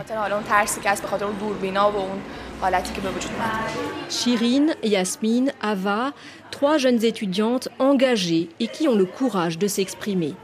Chirine, 4.11 4.75
Yasmine, 4.83 5.53
Ava, 5.63 6.13
trois 6.51 6.77
jeunes 6.77 7.03
étudiantes 7.03 7.69
engagées 7.79 8.51
et 8.61 8.69
qui 8.69 8.87
ont 8.87 8.95
le 8.95 9.07
courage 9.07 9.59
de 9.59 9.67
s'exprimer. 9.67 10.35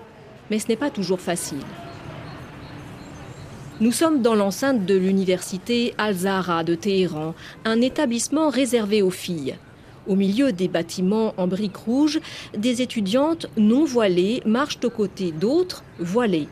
Mais 0.50 0.58
ce 0.58 0.68
n'est 0.68 0.76
pas 0.76 0.88
toujours 0.88 1.20
facile. 1.20 1.64
Nous 3.80 3.92
sommes 3.92 4.22
dans 4.22 4.34
l'enceinte 4.34 4.86
de 4.86 4.96
l'université 4.96 5.94
Al-Zahra 5.98 6.64
de 6.64 6.74
Téhéran, 6.74 7.34
un 7.66 7.82
établissement 7.82 8.48
réservé 8.48 9.02
aux 9.02 9.10
filles. 9.10 9.56
Au 10.06 10.14
milieu 10.14 10.52
des 10.52 10.68
bâtiments 10.68 11.34
en 11.36 11.46
briques 11.46 11.76
rouges, 11.76 12.20
des 12.56 12.80
étudiantes 12.80 13.46
non 13.58 13.84
voilées 13.84 14.40
marchent 14.46 14.78
aux 14.84 14.90
côtés 14.90 15.32
d'autres 15.32 15.84
voilées. 15.98 16.48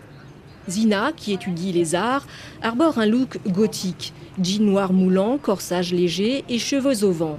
Zina, 0.69 1.13
qui 1.13 1.33
étudie 1.33 1.73
les 1.73 1.95
arts, 1.95 2.27
arbore 2.63 2.99
un 2.99 3.07
look 3.07 3.39
gothique, 3.47 4.13
jean 4.43 4.65
noir 4.65 4.93
moulant, 4.93 5.39
corsage 5.39 5.93
léger 5.93 6.45
et 6.49 6.59
cheveux 6.59 7.05
au 7.05 7.13
vent. 7.13 7.39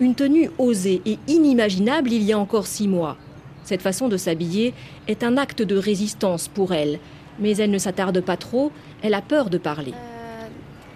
Une 0.00 0.14
tenue 0.14 0.50
osée 0.58 1.02
et 1.06 1.18
inimaginable 1.26 2.12
il 2.12 2.22
y 2.22 2.32
a 2.32 2.38
encore 2.38 2.66
six 2.66 2.88
mois. 2.88 3.16
Cette 3.64 3.82
façon 3.82 4.08
de 4.08 4.16
s'habiller 4.16 4.72
est 5.08 5.22
un 5.22 5.36
acte 5.36 5.62
de 5.62 5.76
résistance 5.76 6.48
pour 6.48 6.72
elle, 6.72 7.00
mais 7.38 7.56
elle 7.56 7.70
ne 7.70 7.78
s'attarde 7.78 8.20
pas 8.20 8.36
trop, 8.36 8.72
elle 9.02 9.14
a 9.14 9.22
peur 9.22 9.50
de 9.50 9.58
parler. 9.58 9.92
Euh, 9.92 10.46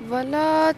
voilà, 0.09 0.73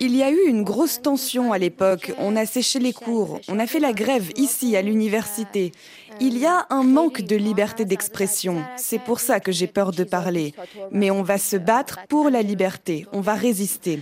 il 0.00 0.16
y 0.16 0.22
a 0.22 0.30
eu 0.30 0.40
une 0.46 0.62
grosse 0.62 1.02
tension 1.02 1.52
à 1.52 1.58
l'époque. 1.58 2.12
On 2.18 2.36
a 2.36 2.46
séché 2.46 2.78
les 2.78 2.92
cours. 2.92 3.40
On 3.48 3.58
a 3.58 3.66
fait 3.66 3.80
la 3.80 3.92
grève 3.92 4.30
ici 4.36 4.76
à 4.76 4.82
l'université. 4.82 5.72
Il 6.20 6.38
y 6.38 6.46
a 6.46 6.66
un 6.70 6.82
manque 6.82 7.22
de 7.22 7.36
liberté 7.36 7.84
d'expression. 7.84 8.62
C'est 8.76 9.00
pour 9.00 9.20
ça 9.20 9.40
que 9.40 9.52
j'ai 9.52 9.66
peur 9.66 9.92
de 9.92 10.04
parler. 10.04 10.54
Mais 10.90 11.10
on 11.10 11.22
va 11.22 11.38
se 11.38 11.56
battre 11.56 12.00
pour 12.08 12.30
la 12.30 12.42
liberté. 12.42 13.06
On 13.12 13.20
va 13.20 13.34
résister. 13.34 14.00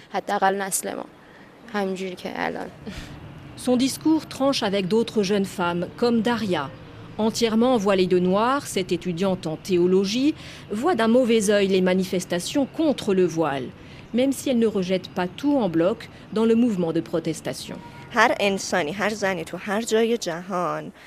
Son 3.56 3.76
discours 3.76 4.26
tranche 4.26 4.62
avec 4.62 4.88
d'autres 4.88 5.22
jeunes 5.22 5.44
femmes, 5.44 5.88
comme 5.96 6.20
Daria. 6.20 6.70
Entièrement 7.18 7.76
voilée 7.76 8.06
de 8.06 8.18
noir, 8.18 8.66
cette 8.66 8.90
étudiante 8.90 9.46
en 9.46 9.56
théologie 9.56 10.34
voit 10.70 10.94
d'un 10.94 11.08
mauvais 11.08 11.50
œil 11.50 11.68
les 11.68 11.82
manifestations 11.82 12.66
contre 12.66 13.12
le 13.12 13.26
voile, 13.26 13.66
même 14.14 14.32
si 14.32 14.48
elle 14.48 14.58
ne 14.58 14.66
rejette 14.66 15.08
pas 15.10 15.28
tout 15.28 15.56
en 15.58 15.68
bloc 15.68 16.08
dans 16.32 16.46
le 16.46 16.54
mouvement 16.54 16.92
de 16.92 17.00
protestation. 17.00 17.76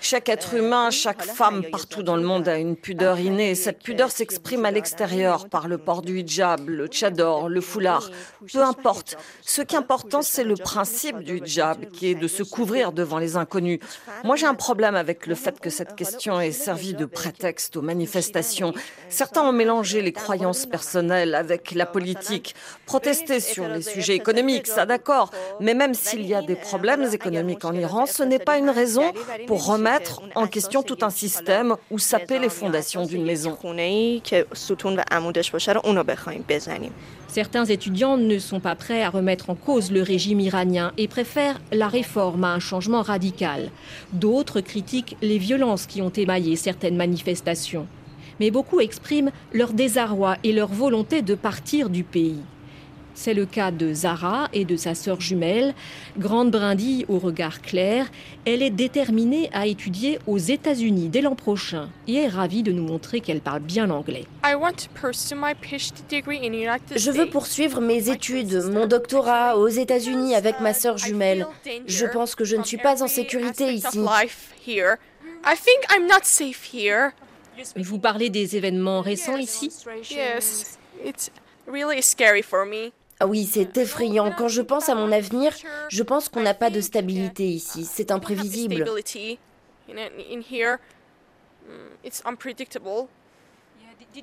Chaque 0.01 0.29
être 0.29 0.53
humain, 0.55 0.89
chaque 0.89 1.21
femme 1.21 1.63
partout 1.71 2.01
dans 2.01 2.15
le 2.15 2.23
monde 2.23 2.47
a 2.47 2.57
une 2.57 2.75
pudeur 2.75 3.19
innée. 3.19 3.53
Cette 3.53 3.83
pudeur 3.83 4.09
s'exprime 4.09 4.65
à 4.65 4.71
l'extérieur 4.71 5.47
par 5.47 5.67
le 5.67 5.77
port 5.77 6.01
du 6.01 6.21
hijab, 6.21 6.67
le 6.67 6.87
tchador, 6.87 7.47
le 7.47 7.61
foulard. 7.61 8.09
Peu 8.51 8.63
importe. 8.63 9.17
Ce 9.43 9.61
qui 9.61 9.75
est 9.75 9.77
important, 9.77 10.23
c'est 10.23 10.43
le 10.43 10.55
principe 10.55 11.19
du 11.19 11.37
hijab, 11.37 11.91
qui 11.91 12.07
est 12.09 12.15
de 12.15 12.27
se 12.27 12.41
couvrir 12.41 12.91
devant 12.91 13.19
les 13.19 13.37
inconnus. 13.37 13.79
Moi, 14.23 14.35
j'ai 14.35 14.47
un 14.47 14.55
problème 14.55 14.95
avec 14.95 15.27
le 15.27 15.35
fait 15.35 15.59
que 15.59 15.69
cette 15.69 15.95
question 15.95 16.41
ait 16.41 16.51
servi 16.51 16.95
de 16.95 17.05
prétexte 17.05 17.77
aux 17.77 17.83
manifestations. 17.83 18.73
Certains 19.09 19.43
ont 19.43 19.53
mélangé 19.53 20.01
les 20.01 20.11
croyances 20.11 20.65
personnelles 20.65 21.35
avec 21.35 21.75
la 21.75 21.85
politique. 21.85 22.55
Protester 22.87 23.39
sur 23.39 23.67
les 23.67 23.83
sujets 23.83 24.15
économiques, 24.15 24.65
ça 24.65 24.87
d'accord. 24.87 25.29
Mais 25.59 25.75
même 25.75 25.93
s'il 25.93 26.25
y 26.25 26.33
a 26.33 26.41
des 26.41 26.55
problèmes, 26.55 26.94
économiques 27.03 27.65
en 27.65 27.73
Iran, 27.73 28.05
ce 28.05 28.23
n'est 28.23 28.39
pas 28.39 28.57
une 28.57 28.69
raison 28.69 29.03
pour 29.47 29.65
remettre 29.65 30.21
en 30.35 30.47
question 30.47 30.83
tout 30.83 30.97
un 31.01 31.09
système 31.09 31.75
ou 31.91 31.99
saper 31.99 32.39
les 32.39 32.49
fondations 32.49 33.05
d'une 33.05 33.25
maison. 33.25 33.57
Certains 37.27 37.65
étudiants 37.65 38.17
ne 38.17 38.39
sont 38.39 38.59
pas 38.59 38.75
prêts 38.75 39.03
à 39.03 39.09
remettre 39.09 39.49
en 39.49 39.55
cause 39.55 39.91
le 39.91 40.01
régime 40.01 40.39
iranien 40.39 40.93
et 40.97 41.07
préfèrent 41.07 41.59
la 41.71 41.87
réforme 41.87 42.45
à 42.45 42.53
un 42.53 42.59
changement 42.59 43.01
radical. 43.01 43.71
D'autres 44.13 44.61
critiquent 44.61 45.17
les 45.21 45.37
violences 45.37 45.85
qui 45.85 46.01
ont 46.01 46.09
émaillé 46.09 46.55
certaines 46.55 46.95
manifestations. 46.95 47.87
Mais 48.39 48.51
beaucoup 48.51 48.79
expriment 48.79 49.31
leur 49.53 49.73
désarroi 49.73 50.37
et 50.43 50.53
leur 50.53 50.69
volonté 50.69 51.21
de 51.21 51.35
partir 51.35 51.89
du 51.89 52.03
pays. 52.03 52.41
C'est 53.15 53.33
le 53.33 53.45
cas 53.45 53.71
de 53.71 53.93
Zara 53.93 54.49
et 54.51 54.65
de 54.65 54.75
sa 54.75 54.93
sœur 54.93 55.21
jumelle. 55.21 55.73
Grande 56.17 56.51
brindille 56.51 57.05
au 57.07 57.17
regard 57.17 57.61
clair, 57.61 58.07
elle 58.45 58.61
est 58.61 58.69
déterminée 58.69 59.49
à 59.53 59.67
étudier 59.67 60.19
aux 60.27 60.37
États-Unis 60.37 61.07
dès 61.07 61.21
l'an 61.21 61.35
prochain 61.35 61.89
et 62.07 62.15
est 62.15 62.27
ravie 62.27 62.61
de 62.61 62.73
nous 62.73 62.83
montrer 62.83 63.21
qu'elle 63.21 63.39
parle 63.39 63.61
bien 63.61 63.87
l'anglais. 63.87 64.25
Je 66.95 67.11
veux 67.11 67.29
poursuivre 67.29 67.79
mes 67.81 68.09
études, 68.09 68.53
mon 68.71 68.85
doctorat 68.85 69.57
aux 69.57 69.69
États-Unis 69.69 70.35
avec 70.35 70.59
ma 70.59 70.73
sœur 70.73 70.97
jumelle. 70.97 71.47
Je 71.87 72.05
pense 72.05 72.35
que 72.35 72.43
je 72.43 72.57
ne 72.57 72.63
suis 72.63 72.77
pas 72.77 73.01
en 73.01 73.07
sécurité 73.07 73.73
ici. 73.73 73.97
Vous 77.77 77.99
parlez 77.99 78.29
des 78.29 78.57
événements 78.57 78.99
récents 78.99 79.37
ici? 79.37 79.71
Ah 83.19 83.27
oui, 83.27 83.45
c'est 83.45 83.77
effrayant. 83.77 84.31
Quand 84.37 84.49
je 84.49 84.61
pense 84.61 84.89
à 84.89 84.95
mon 84.95 85.11
avenir, 85.11 85.53
je 85.89 86.03
pense 86.03 86.27
qu'on 86.27 86.41
n'a 86.41 86.53
pas 86.53 86.69
de 86.69 86.81
stabilité 86.81 87.47
ici. 87.47 87.85
C'est 87.85 88.11
imprévisible. 88.11 88.83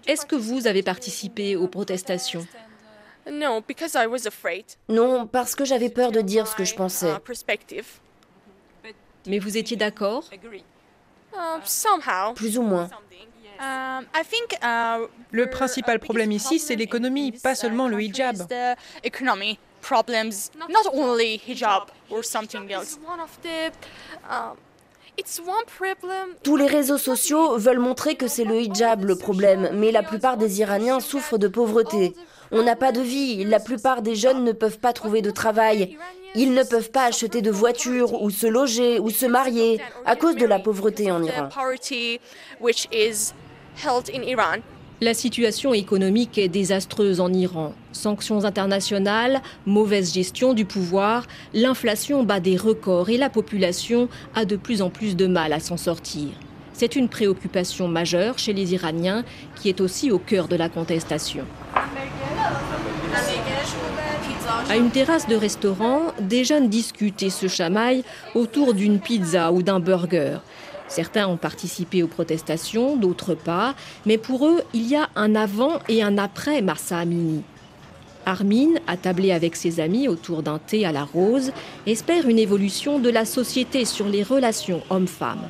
Est-ce 0.07 0.27
que 0.27 0.37
vous 0.37 0.67
avez 0.67 0.83
participé 0.83 1.57
aux 1.57 1.69
protestations? 1.69 2.47
Non, 4.89 5.27
parce 5.27 5.55
que 5.55 5.65
j'avais 5.65 5.91
peur 5.91 6.13
de 6.13 6.21
dire 6.21 6.47
ce 6.47 6.57
que 6.57 6.65
je 6.65 6.75
pensais. 6.75 7.13
Mais 9.27 9.39
vous 9.39 9.57
étiez 9.57 9.77
d'accord? 9.77 10.25
Plus 12.35 12.59
ou 12.59 12.63
moins. 12.63 12.91
Le 15.31 15.47
principal 15.51 15.99
problème 15.99 16.33
ici, 16.33 16.59
c'est 16.59 16.77
l'économie, 16.77 17.33
pas 17.33 17.55
seulement 17.55 17.89
le 17.89 18.03
hijab. 18.03 18.37
Tous 26.43 26.57
les 26.57 26.67
réseaux 26.67 26.99
sociaux 26.99 27.59
veulent 27.59 27.79
montrer 27.79 28.17
que 28.17 28.29
c'est 28.29 28.45
le 28.45 28.61
hijab 28.61 29.05
le 29.05 29.17
problème, 29.17 29.71
mais 29.75 29.93
la 29.93 30.03
plupart 30.03 30.37
des 30.37 30.61
Iraniens 30.61 31.01
souffrent 31.01 31.39
de 31.39 31.49
pauvreté. 31.49 32.15
On 32.51 32.63
n'a 32.63 32.77
pas 32.77 32.93
de 32.93 33.01
vie, 33.01 33.45
la 33.45 33.61
plupart 33.61 34.03
des 34.03 34.15
jeunes 34.15 34.45
ne 34.45 34.53
peuvent 34.53 34.79
pas 34.79 34.93
trouver 34.93 35.23
de 35.23 35.31
travail. 35.31 35.97
Ils 36.35 36.53
ne 36.55 36.63
peuvent 36.63 36.91
pas 36.91 37.05
acheter 37.05 37.43
de 37.43 37.51
voiture 37.51 38.23
ou 38.23 38.31
se 38.31 38.47
loger 38.47 38.99
ou 38.99 39.11
se 39.11 39.27
marier 39.27 39.81
à 40.07 40.17
cause 40.17 40.37
de 40.37 40.47
la 40.47 40.59
pauvreté 40.59 41.11
en 41.11 41.23
Iran. 41.23 41.49
La 45.01 45.15
situation 45.15 45.75
économique 45.75 46.39
est 46.39 46.49
désastreuse 46.49 47.21
en 47.21 47.33
Iran. 47.33 47.75
Sanctions 47.93 48.45
internationales, 48.45 49.43
mauvaise 49.67 50.15
gestion 50.15 50.55
du 50.55 50.65
pouvoir, 50.65 51.27
l'inflation 51.55 52.23
bat 52.23 52.39
des 52.39 52.57
records 52.57 53.11
et 53.11 53.17
la 53.17 53.29
population 53.29 54.09
a 54.35 54.45
de 54.45 54.57
plus 54.57 54.81
en 54.81 54.91
plus 54.91 55.17
de 55.17 55.27
mal 55.27 55.53
à 55.53 55.59
s'en 55.59 55.77
sortir. 55.77 56.29
C'est 56.73 56.97
une 56.97 57.09
préoccupation 57.09 57.89
majeure 57.89 58.39
chez 58.39 58.53
les 58.53 58.75
Iraniens 58.75 59.25
qui 59.57 59.69
est 59.69 59.81
aussi 59.81 60.11
au 60.11 60.19
cœur 60.19 60.49
de 60.49 60.57
la 60.57 60.69
contestation. 60.69 61.45
À 64.71 64.77
une 64.77 64.91
terrasse 64.91 65.27
de 65.27 65.35
restaurant, 65.35 66.01
des 66.21 66.45
jeunes 66.45 66.69
discutent 66.69 67.23
et 67.23 67.31
se 67.31 67.49
chamaillent 67.49 68.05
autour 68.35 68.73
d'une 68.73 69.01
pizza 69.01 69.53
ou 69.53 69.63
d'un 69.63 69.81
burger. 69.81 70.39
Certains 70.93 71.27
ont 71.27 71.39
participé 71.39 72.03
aux 72.03 72.07
protestations, 72.07 72.97
d'autres 72.99 73.35
pas, 73.35 73.75
mais 74.05 74.19
pour 74.19 74.47
eux, 74.47 74.61
il 74.75 74.87
y 74.87 74.95
a 74.95 75.09
un 75.17 75.35
avant 75.35 75.79
et 75.89 76.03
un 76.03 76.19
après 76.19 76.61
Marsa 76.61 76.99
Amini. 76.99 77.43
Armin, 78.27 78.75
attablé 78.87 79.33
avec 79.33 79.57
ses 79.57 79.81
amis 79.81 80.07
autour 80.07 80.43
d'un 80.43 80.59
thé 80.59 80.85
à 80.85 80.93
la 80.93 81.05
rose, 81.05 81.53
espère 81.87 82.29
une 82.29 82.39
évolution 82.39 82.99
de 82.99 83.09
la 83.09 83.25
société 83.25 83.87
sur 83.87 84.07
les 84.07 84.23
relations 84.23 84.83
hommes-femmes. 84.91 85.49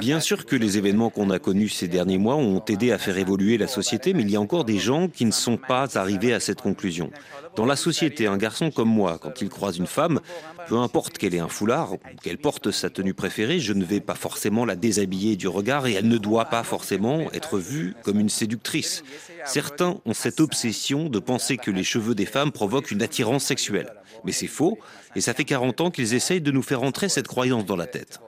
Bien 0.00 0.20
sûr 0.20 0.46
que 0.46 0.56
les 0.56 0.78
événements 0.78 1.10
qu'on 1.10 1.30
a 1.30 1.38
connus 1.40 1.70
ces 1.70 1.88
derniers 1.88 2.18
mois 2.18 2.36
ont 2.36 2.62
aidé 2.68 2.92
à 2.92 2.98
faire 2.98 3.18
évoluer 3.18 3.58
la 3.58 3.66
société, 3.66 4.12
mais 4.14 4.22
il 4.22 4.30
y 4.30 4.36
a 4.36 4.40
encore 4.40 4.64
des 4.64 4.78
gens 4.78 5.08
qui 5.08 5.24
ne 5.24 5.32
sont 5.32 5.56
pas 5.56 5.98
arrivés 5.98 6.32
à 6.32 6.38
cette 6.38 6.60
conclusion. 6.60 7.10
Dans 7.56 7.66
la 7.66 7.74
société, 7.76 8.28
un 8.28 8.36
garçon 8.36 8.70
comme 8.70 8.88
moi, 8.88 9.18
quand 9.20 9.40
il 9.40 9.48
croise 9.48 9.76
une 9.76 9.86
femme, 9.86 10.20
peu 10.68 10.78
importe 10.78 11.18
qu'elle 11.18 11.34
ait 11.34 11.40
un 11.40 11.48
foulard 11.48 11.94
ou 11.94 11.98
qu'elle 12.22 12.38
porte 12.38 12.70
sa 12.70 12.90
tenue 12.90 13.14
préférée, 13.14 13.60
je 13.60 13.72
ne 13.72 13.84
vais 13.84 14.00
pas 14.00 14.14
forcément 14.14 14.64
la 14.64 14.76
déshabiller 14.76 15.36
du 15.36 15.48
regard 15.48 15.86
et 15.86 15.92
elle 15.92 16.08
ne 16.08 16.18
doit 16.18 16.46
pas 16.46 16.62
forcément 16.62 17.30
être 17.32 17.58
vue 17.58 17.94
comme 18.02 18.20
une 18.20 18.28
séductrice. 18.28 19.04
Certains 19.44 20.00
ont 20.04 20.14
cette 20.14 20.40
obsession 20.40 21.08
de 21.08 21.18
penser 21.18 21.56
que 21.56 21.70
les 21.70 21.84
cheveux 21.84 22.14
des 22.14 22.26
femmes 22.26 22.52
provoquent 22.52 22.90
une 22.90 23.02
attirance 23.02 23.44
sexuelle. 23.44 23.92
Mais 24.24 24.32
c'est 24.32 24.46
faux, 24.46 24.78
et 25.16 25.20
ça 25.20 25.34
fait 25.34 25.44
40 25.44 25.80
ans 25.82 25.90
qu'ils 25.90 26.14
essayent 26.14 26.40
de 26.40 26.50
nous 26.50 26.62
faire 26.62 26.82
entrer 26.82 27.08
cette 27.08 27.28
croyance 27.28 27.66
dans 27.66 27.76
la 27.76 27.86
tête. 27.86 28.20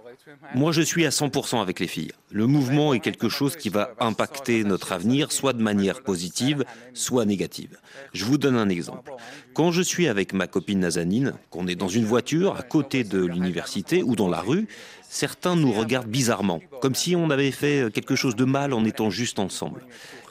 Moi, 0.54 0.72
je 0.72 0.82
suis 0.82 1.06
à 1.06 1.10
100% 1.10 1.60
avec 1.60 1.80
les 1.80 1.86
filles. 1.86 2.12
Le 2.30 2.46
mouvement 2.46 2.94
est 2.94 3.00
quelque 3.00 3.28
chose 3.28 3.56
qui 3.56 3.68
va 3.68 3.92
impacter 4.00 4.64
notre 4.64 4.92
avenir, 4.92 5.32
soit 5.32 5.52
de 5.52 5.62
manière 5.62 6.02
positive, 6.02 6.64
soit 6.94 7.24
négative. 7.24 7.78
Je 8.12 8.24
vous 8.24 8.38
donne 8.38 8.56
un 8.56 8.68
exemple. 8.68 9.12
Quand 9.56 9.72
je 9.72 9.80
suis 9.80 10.06
avec 10.06 10.34
ma 10.34 10.46
copine 10.46 10.80
Nazanine, 10.80 11.32
qu'on 11.48 11.66
est 11.66 11.76
dans 11.76 11.88
une 11.88 12.04
voiture 12.04 12.56
à 12.58 12.62
côté 12.62 13.04
de 13.04 13.24
l'université 13.24 14.02
ou 14.02 14.14
dans 14.14 14.28
la 14.28 14.42
rue, 14.42 14.68
certains 15.08 15.56
nous 15.56 15.72
regardent 15.72 16.08
bizarrement, 16.08 16.60
comme 16.82 16.94
si 16.94 17.16
on 17.16 17.30
avait 17.30 17.50
fait 17.52 17.90
quelque 17.90 18.16
chose 18.16 18.36
de 18.36 18.44
mal 18.44 18.74
en 18.74 18.84
étant 18.84 19.08
juste 19.08 19.38
ensemble. 19.38 19.80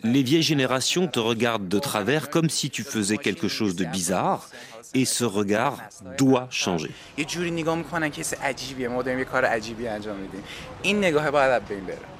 Les 0.03 0.21
vieilles 0.21 0.43
générations 0.43 1.07
te 1.07 1.17
regardent 1.17 1.67
de 1.67 1.79
travers 1.79 2.29
comme 2.29 2.51
si 2.51 2.69
tu 2.69 2.83
faisais 2.83 3.17
quelque 3.17 3.47
chose 3.47 3.75
de 3.75 3.85
bizarre 3.85 4.47
et 4.93 5.05
ce 5.05 5.23
regard 5.23 5.79
doit 6.19 6.47
changer. 6.51 6.91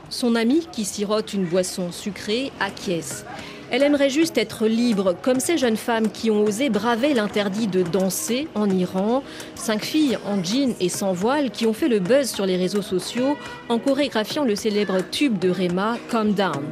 Son 0.09 0.35
ami, 0.35 0.67
qui 0.71 0.85
sirote 0.85 1.33
une 1.33 1.45
boisson 1.45 1.91
sucrée, 1.91 2.51
acquiesce. 2.59 3.25
Elle 3.71 3.81
aimerait 3.81 4.09
juste 4.09 4.37
être 4.37 4.67
libre, 4.67 5.15
comme 5.21 5.39
ces 5.39 5.57
jeunes 5.57 5.77
femmes 5.77 6.11
qui 6.11 6.29
ont 6.29 6.43
osé 6.43 6.69
braver 6.69 7.13
l'interdit 7.13 7.67
de 7.67 7.81
danser 7.81 8.47
en 8.53 8.69
Iran. 8.69 9.23
Cinq 9.55 9.83
filles 9.83 10.17
en 10.25 10.43
jean 10.43 10.75
et 10.79 10.89
sans 10.89 11.13
voile 11.13 11.49
qui 11.49 11.65
ont 11.65 11.73
fait 11.73 11.87
le 11.87 11.99
buzz 11.99 12.29
sur 12.29 12.45
les 12.45 12.57
réseaux 12.57 12.83
sociaux 12.83 13.37
en 13.69 13.79
chorégraphiant 13.79 14.45
le 14.45 14.55
célèbre 14.55 14.99
tube 15.09 15.39
de 15.39 15.49
Rema, 15.49 15.97
Calm 16.11 16.33
Down. 16.33 16.63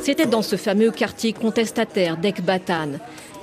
C'était 0.00 0.26
dans 0.26 0.42
ce 0.42 0.56
fameux 0.56 0.90
quartier 0.90 1.32
contestataire 1.32 2.16
d'Ekbatan. 2.16 2.92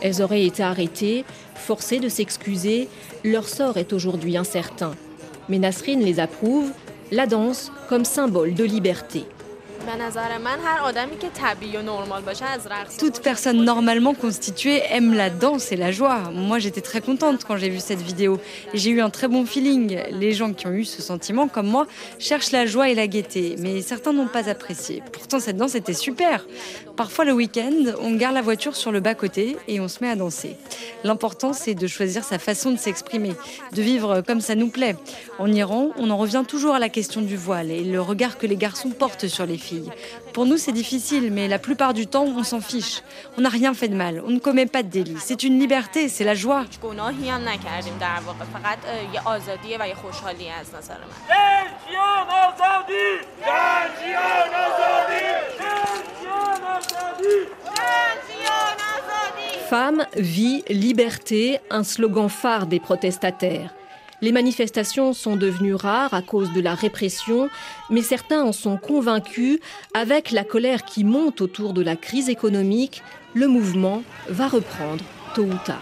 Elles 0.02 0.22
auraient 0.22 0.46
été 0.46 0.64
arrêtées, 0.64 1.24
forcées 1.56 2.00
de 2.00 2.10
s'excuser. 2.10 2.88
Leur 3.24 3.48
sort 3.48 3.78
est 3.78 3.94
aujourd'hui 3.94 4.38
incertain. 4.38 4.92
Mais 5.50 5.60
Nasrine 5.60 6.02
les 6.02 6.20
approuve, 6.20 6.72
la 7.12 7.26
danse 7.26 7.72
comme 7.90 8.06
symbole 8.06 8.54
de 8.54 8.64
liberté. 8.64 9.26
Toute 12.98 13.22
personne 13.22 13.64
normalement 13.64 14.14
constituée 14.14 14.82
aime 14.92 15.14
la 15.14 15.30
danse 15.30 15.72
et 15.72 15.76
la 15.76 15.92
joie. 15.92 16.32
Moi, 16.34 16.60
j'étais 16.60 16.82
très 16.82 17.02
contente 17.02 17.46
quand 17.46 17.58
j'ai 17.58 17.70
vu 17.70 17.80
cette 17.80 18.02
vidéo. 18.02 18.40
J'ai 18.74 18.92
eu 18.92 19.02
un 19.02 19.10
très 19.10 19.28
bon 19.28 19.46
feeling. 19.46 20.00
Les 20.12 20.34
gens 20.34 20.54
qui 20.54 20.68
ont 20.68 20.74
eu 20.74 20.86
ce 20.86 21.02
sentiment, 21.02 21.48
comme 21.48 21.68
moi, 21.68 21.88
cherchent 22.18 22.52
la 22.52 22.66
joie 22.66 22.90
et 22.90 22.96
la 22.96 23.08
gaieté, 23.08 23.56
mais 23.60 23.82
certains 23.82 24.14
n'ont 24.14 24.28
pas 24.28 24.50
apprécié. 24.50 25.02
Pourtant, 25.12 25.40
cette 25.40 25.58
danse 25.58 25.76
était 25.76 25.94
super. 25.94 26.46
Parfois, 26.96 27.26
le 27.26 27.34
week-end, 27.34 27.94
on 28.02 28.12
garde 28.16 28.36
la 28.36 28.42
voiture 28.42 28.76
sur 28.76 28.92
le 28.92 29.00
bas-côté 29.00 29.58
et 29.68 29.80
on 29.80 29.88
se 29.88 30.04
met 30.04 30.10
à 30.10 30.16
danser. 30.16 30.58
L'important, 31.04 31.54
c'est 31.54 31.76
de 31.76 31.88
choisir 31.88 32.24
sa 32.24 32.40
façon 32.40 32.72
de 32.72 32.78
s'exprimer, 32.78 33.34
de 33.74 33.82
vivre 33.82 34.22
comme 34.22 34.42
ça 34.42 34.56
nous 34.56 34.70
plaît. 34.70 34.96
En 35.38 35.52
Iran, 35.52 35.92
on 35.98 36.10
en 36.10 36.18
revient 36.18 36.44
toujours 36.48 36.76
à 36.76 36.80
la 36.80 36.90
question 36.90 37.22
du 37.22 37.38
voile 37.38 37.72
et 37.72 37.84
le 37.84 38.02
regard 38.02 38.38
que 38.38 38.48
les 38.48 38.58
garçons 38.58 38.90
portent 38.90 39.28
sur 39.28 39.46
les 39.46 39.58
Pour 40.34 40.46
nous, 40.46 40.58
c'est 40.58 40.72
difficile, 40.72 41.32
mais 41.32 41.48
la 41.48 41.60
plupart 41.60 41.94
du 41.94 42.08
temps, 42.08 42.26
on 42.26 42.44
s'en 42.44 42.62
fiche. 42.62 43.04
On 43.38 43.42
n'a 43.42 43.50
rien 43.50 43.74
fait 43.74 43.88
de 43.88 43.96
mal, 43.96 44.22
on 44.26 44.30
ne 44.30 44.40
commet 44.40 44.66
pas 44.66 44.84
de 44.84 44.90
délit. 44.90 45.18
C'est 45.20 45.44
une 45.44 45.60
liberté, 45.60 46.10
c'est 46.10 46.24
la 46.24 46.36
joie. 46.36 46.66
Femme, 59.70 60.06
vie, 60.16 60.64
liberté, 60.68 61.60
un 61.70 61.84
slogan 61.84 62.28
phare 62.28 62.66
des 62.66 62.80
protestataires. 62.80 63.72
Les 64.22 64.32
manifestations 64.34 65.14
sont 65.14 65.38
devenues 65.38 65.76
rares 65.76 66.14
à 66.14 66.22
cause 66.22 66.52
de 66.52 66.60
la 66.60 66.76
répression, 66.76 67.50
mais 67.90 68.02
certains 68.02 68.44
en 68.44 68.52
sont 68.52 68.78
convaincus. 68.78 69.60
Avec 69.94 70.32
la 70.32 70.44
colère 70.44 70.84
qui 70.84 71.06
monte 71.06 71.40
autour 71.40 71.74
de 71.74 71.82
la 71.82 71.96
crise 71.96 72.30
économique, 72.30 73.02
le 73.34 73.48
mouvement 73.48 74.04
va 74.28 74.48
reprendre 74.48 75.04
tôt 75.36 75.44
ou 75.44 75.58
tard. 75.66 75.82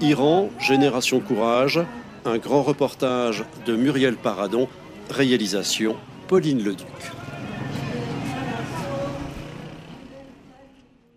Iran, 0.00 0.50
Génération 0.60 1.18
Courage, 1.20 1.80
un 2.24 2.38
grand 2.38 2.62
reportage 2.62 3.44
de 3.66 3.74
Muriel 3.74 4.16
Paradon, 4.16 4.68
réalisation 5.10 5.96
Pauline 6.28 6.62
Leduc. 6.62 6.86